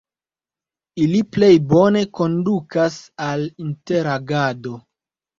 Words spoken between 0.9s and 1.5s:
Ili plej